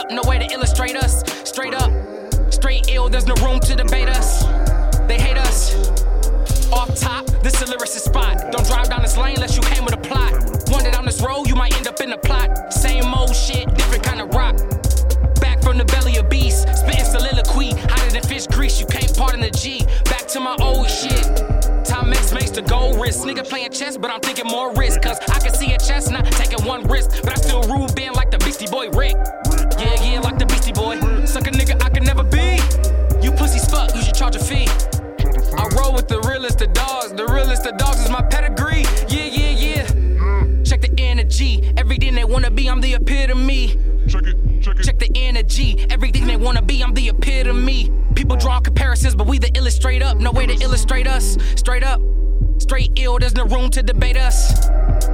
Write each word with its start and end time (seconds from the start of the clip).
up. 0.00 0.10
No 0.10 0.22
way 0.26 0.38
to 0.38 0.52
illustrate 0.52 0.96
us. 0.96 1.22
Straight 1.48 1.74
up, 1.74 1.90
straight 2.52 2.88
ill, 2.90 3.08
there's 3.08 3.26
no 3.26 3.34
room 3.36 3.60
to 3.60 3.74
debate 3.74 4.08
us. 4.08 4.44
They 5.06 5.18
hate 5.18 5.36
us. 5.36 5.74
Off 6.72 6.94
top, 6.98 7.26
this 7.42 7.60
a 7.60 7.66
lyricist 7.66 8.08
spot. 8.08 8.52
Don't 8.52 8.66
drive 8.66 8.88
down 8.88 9.02
this 9.02 9.16
lane 9.16 9.34
unless 9.34 9.56
you 9.56 9.62
came 9.62 9.84
with 9.84 9.94
a 9.94 9.98
plot. 9.98 10.32
Wander 10.68 10.90
down 10.90 11.04
this 11.04 11.20
road, 11.20 11.48
you 11.48 11.56
might 11.56 11.76
end 11.76 11.88
up 11.88 12.00
in 12.00 12.12
a 12.12 12.18
plot. 12.18 12.72
Same 12.72 13.12
old 13.12 13.34
shit, 13.34 13.66
different 13.74 14.02
kind 14.02 14.20
of 14.20 14.32
rock. 14.34 14.56
Back 15.40 15.62
from 15.62 15.78
the 15.78 15.84
belly 15.84 16.16
of 16.16 16.28
beast, 16.30 16.68
spitting 16.74 17.04
soliloquy. 17.04 17.72
Hotter 17.72 18.10
than 18.10 18.22
fish 18.22 18.46
grease, 18.46 18.80
you 18.80 18.86
can't 18.86 19.14
pardon 19.16 19.40
the 19.40 19.50
G. 19.50 19.84
Back 20.04 20.26
to 20.28 20.40
my 20.40 20.56
old 20.60 20.88
shit. 20.88 21.26
Time 21.84 22.12
X 22.12 22.32
makes 22.32 22.50
the 22.50 22.62
goal 22.62 22.96
risk. 23.02 23.26
Nigga 23.26 23.48
playing 23.48 23.72
chess, 23.72 23.96
but 23.96 24.10
I'm 24.10 24.20
thinking 24.20 24.46
more 24.46 24.72
risk. 24.74 25.02
Cause 25.02 25.18
I 25.28 25.40
can 25.40 25.52
see 25.52 25.72
a 25.72 25.78
chestnut 25.78 26.24
taking 26.32 26.64
one 26.64 26.86
risk. 26.86 27.22
But 27.22 27.32
I 27.32 27.34
still 27.34 27.62
rule 27.62 27.88
band 27.96 28.14
like 28.14 28.30
the 28.30 28.38
Beastie 28.38 28.59
the 36.60 36.66
realest 36.66 36.78
of 36.78 36.86
dogs. 36.86 37.12
The 37.12 37.26
realest 37.26 37.66
of 37.66 37.76
dogs 37.78 38.00
is 38.04 38.10
my 38.10 38.22
pedigree. 38.22 38.82
Yeah, 39.08 39.24
yeah, 39.24 39.50
yeah. 39.50 40.62
Check 40.62 40.82
the 40.82 40.92
energy. 40.98 41.72
Everything 41.76 42.14
they 42.14 42.24
wanna 42.24 42.50
be, 42.50 42.68
I'm 42.68 42.80
the 42.80 42.94
epitome. 42.94 43.78
Check 44.08 44.26
it, 44.26 44.62
check 44.62 44.78
it. 44.78 44.84
Check 44.84 44.98
the 44.98 45.10
energy. 45.14 45.86
Everything 45.90 46.26
they 46.26 46.36
wanna 46.36 46.62
be, 46.62 46.82
I'm 46.82 46.92
the 46.94 47.08
epitome. 47.08 47.90
People 48.14 48.36
draw 48.36 48.60
comparisons, 48.60 49.14
but 49.14 49.26
we 49.26 49.38
the 49.38 49.50
illustrate 49.56 50.02
up. 50.02 50.18
No 50.18 50.32
way 50.32 50.46
to 50.46 50.54
illustrate 50.62 51.06
us. 51.06 51.38
Straight 51.56 51.82
up. 51.82 52.00
Straight 52.58 52.92
ill, 52.96 53.18
there's 53.18 53.34
no 53.34 53.46
room 53.46 53.70
to 53.70 53.82
debate 53.82 54.18
us. 54.18 54.68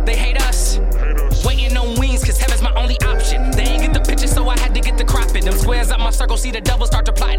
They 0.04 0.16
hate 0.16 0.40
us. 0.42 0.76
Hate 0.76 1.20
us. 1.20 1.44
Waiting 1.44 1.76
on 1.76 1.98
wings, 1.98 2.24
cause 2.24 2.38
heaven's 2.38 2.60
my 2.60 2.74
only 2.74 3.00
option. 3.02 3.52
They 3.52 3.62
ain't 3.62 3.82
get 3.82 3.94
the 3.94 4.00
picture, 4.00 4.26
so 4.26 4.48
I 4.48 4.58
had 4.58 4.74
to 4.74 4.80
get 4.80 4.98
the 4.98 5.04
cropping. 5.04 5.44
Them 5.44 5.54
squares 5.54 5.92
up 5.92 6.00
my 6.00 6.10
circle, 6.10 6.36
see 6.36 6.50
the 6.50 6.60
devil 6.60 6.86
start 6.86 7.06
to 7.06 7.12
plot. 7.12 7.35